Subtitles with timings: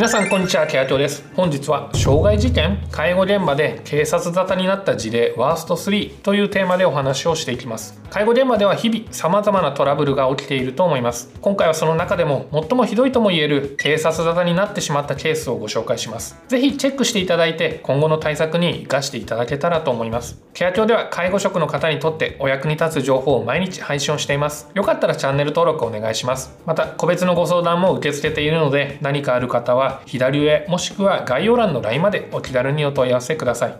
[0.00, 1.22] 皆さんこんにちはケアトです。
[1.34, 8.00] 本日は傷害事件介護現場で警察沙汰になった事例ワースト3というテーマでお話をしていきます。
[8.08, 11.30] 介護現場では日々様々なトラブルが起きていると思います。
[11.42, 16.40] 今回はその中でも最もひどいとも言える警察沙汰になってしまったケースをご紹介します。
[16.48, 20.40] ぜひチェックしていただいて今後の対策に活かしていただけたらと思います。
[20.54, 24.70] ケア庁では介護職の方にとってお役に立つ情報を毎日配信をしています。
[24.72, 26.58] よかったらチャンネル登録お願いします。
[26.64, 33.74] また個別のご相談も受け付けているので何かある方はは左上もしくは概要欄の LINE までお気軽にお問い合わせください。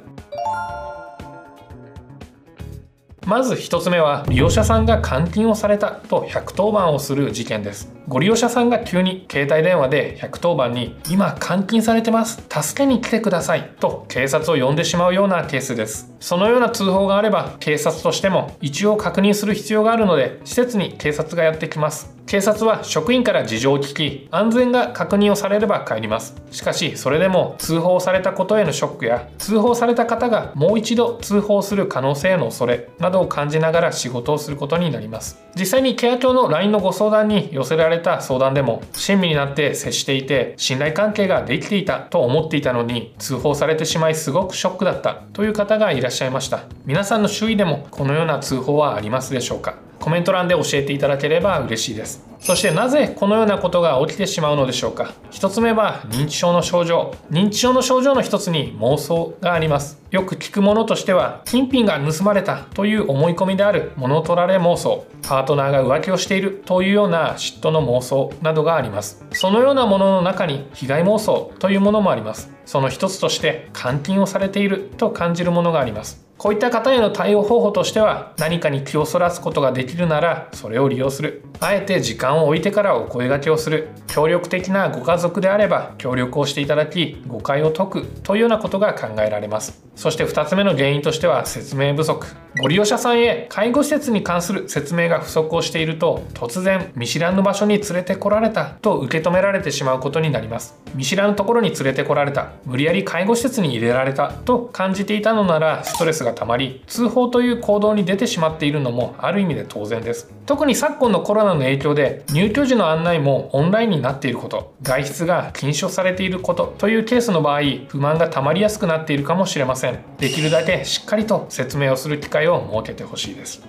[3.26, 7.92] まず1つ目は利用者さんが監禁をされたと110番をする事件です。
[8.08, 12.42] ご利用者さんが急に携帯電話で110番に今監禁されてます。
[12.50, 16.12] 助けに来てくださいと警察を呼んでしまうようなケースです。
[16.18, 22.19] そのような通報があれば警察としても一応確認する必要があるので施設に警察がやってきます。
[22.30, 26.36] 警察は職員から事情を聞き安全が確認をされれば帰ります。
[26.52, 35.40] しかしそれでも通報されたことへのショックや通報された方がもう一度通報する可能性への恐れなどを感じながら仕事をすることになります。
[35.56, 46.60] 実際にケア庁の LINE のご相談に寄せられた相談でも親身になって接していて信頼関係ができていたと思っていたのに通報されてしまいすごくショックだったという方がいらっしゃいました。
[46.86, 49.89] 皆さんの周囲でもこのような通報はありますでしょうか？
[50.00, 52.24] コメント欄で教えていただければ嬉しいです。
[52.40, 55.12] そしてなぜこのようなことが起きてしまうのでしょうか。
[55.30, 57.14] 一つ目は認知症の症状。
[57.30, 60.00] 認知症の症状の一つに妄想があります。
[60.10, 65.04] よく聞くものとしては金品が盗まれたという思い込みである物取られ妄想。
[65.22, 69.22] パートナーが浮気をしているというような嫉妬の妄想などがあります。
[69.32, 72.50] そのようなものの中に被害妄想というものもあります。
[72.64, 76.29] その一つとして監禁をされていると感じるものがあります。
[76.40, 81.42] こういった方への対応方法としては何かに気をそらすことができるならそれを利用する。
[81.60, 83.88] あえて時間を置いてからお声掛けをする。
[84.06, 88.06] 協力的なご家族であれば協力をしていただき誤解を解く。
[88.22, 89.84] というようなことが考えられます。
[89.94, 92.26] そして2つ目の原因としては説明不足。
[92.58, 98.64] ご利用者さんへ介護施設に関する説明が不足をしていると突然見知らぬ場所に連れてこられた。
[98.80, 100.80] と受け止められてしまうことになります。
[100.94, 102.52] 見知らぬところに連れてこられた。
[102.64, 104.32] 無理やり介護施設に入れられた。
[104.32, 110.32] と感じていたのならストレスがが溜まり通報という行動に出てしまっているのもある意味で当然です。
[110.46, 119.98] 特に昨今のコロナの影響で入居時の案内もオンラインになっていること外出が禁止されていることというケースの場合不満が溜まりやすくなっているかもしれません。
[120.18, 123.62] できるだけしっかりと説明をする機会を設けてほしいです。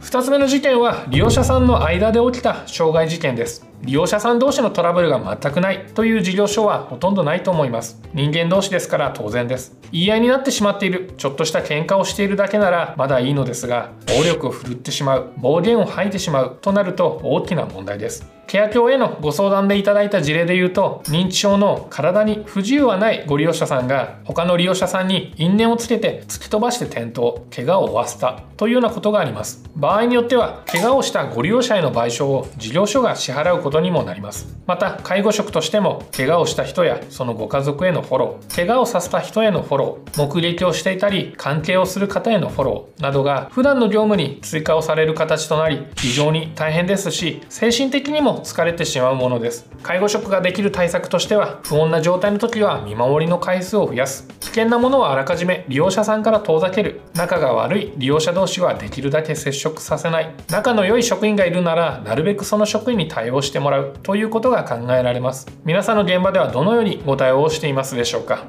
[0.00, 3.69] 2つ目の事件は利用者さんの間で起きた傷害事件です。
[3.82, 8.00] 利用者さん同士のトラブルが全くないという事業所はほとんどないと思います。
[8.12, 9.76] 人間同士ですから当然です。
[9.90, 18.40] 言い合いになってしまっているちょっとした喧嘩をしているだけならまだいいのですが暴力を振るってしまう暴言を吐いてしまうとなると大きな問題です。
[18.50, 29.62] ケア協へのご相談でいただいた事例で言うと認知症の体に不自由はないご利用者さんが他の利用者さんに因縁をつけて突き飛ばして転倒怪我を負わせたというようなことがあります。
[29.76, 34.58] 場合によっては怪我をしたご利用者への賠償を事業所が支払うことことにもなります。
[34.66, 49.70] また介護職としても怪我をした人やそのご家族へのフォロー怪我をさせた人へのフォロー目撃をしていたり関係をする方へのフォローなどが普段の業務に追加をされる形となり非常に大変ですし精神的にも疲れてしまうものです。
[49.82, 54.26] 介護職ができる対策としては不穏な状態の時は見守りの回数を増やす。
[54.40, 57.02] 危険なものはあらかじめ利用者さんから遠ざける。
[57.14, 60.34] 仲が悪い利用者同士はできるだけ接触させない。
[60.50, 65.46] 仲の良い職員がいるならなるべくその職員に対応してしてもらうということが考えられます。
[65.64, 68.46] 皆さんの現場ではどのようにご対応をしていますでしょうか？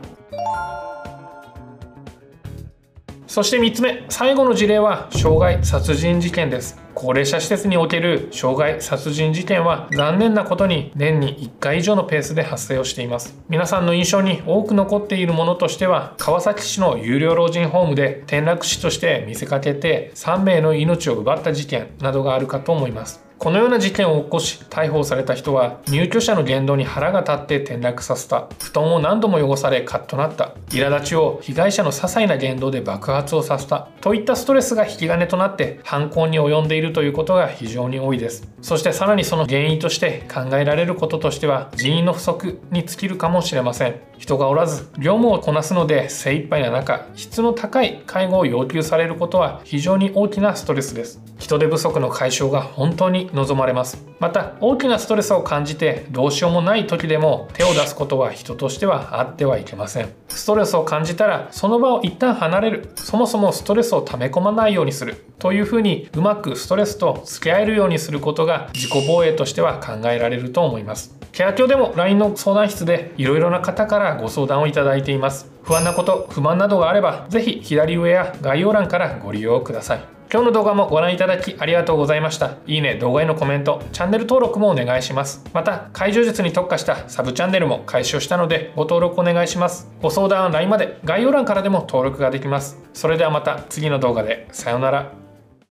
[3.28, 6.80] そして3つ目最後の事例は傷害殺人事件です。
[6.94, 13.38] 高齢者施設における傷害殺人事件は残念なことに年に1回以上のペースで発生をしています。
[13.50, 23.24] 皆さんの印象に多く残っているものとしては川崎市の有料老人ホームで転落死として見せかけて3名の命を奪った事件などがあるかと思います。
[23.42, 28.48] このような事件を起こし逮捕された人は入居者の言動に腹が立って転落させた。
[28.60, 30.54] 布団を何度も汚されカッとなった。
[30.70, 33.88] 苛立ちを被害者の些細な言動で爆発をさせた。
[34.00, 38.48] といったストレスが引き金となって犯行に及んでいるということが非常に多いです。
[38.62, 44.11] そしてさらにその原因として考えられることとしては人員の不足に尽きるかもしれません。
[44.22, 51.20] 人がおらず業務をこなすので精一杯な中質の高い介護を要求されることは非常に大きなストレスです。
[51.40, 54.06] 人手不足の解消が本当に望まれます。
[54.20, 60.10] また大きなストレスを感じてどうしようもない時でも手を出すことは人としてはあってはいけません。
[60.28, 62.92] ストレスを感じたらその場を一旦離れる。
[62.98, 71.21] そもそもストレスを溜め込まないようにするというふうにうまくストレスと付き合えるようにすることが自己防衛としては考えられると思います。
[71.32, 82.56] ケア協でも LINE の相談室でいろいろな方からご相談をいただいています不安なこと不満などがあれば是非左上や概要欄からご利用ください今日の動画もご覧いただきありがとうございました。
[82.66, 85.44] いいね、動画へのコメント、チャンネル登録もお願いします。
[85.54, 89.92] また、解除術に特化したサブチャンネルも開始をしたので、ご登録お願いします。
[90.02, 92.80] ご相談は LINE まで概要欄からでも登録ができます。
[92.94, 95.21] それではまた次の動画で、さようなら。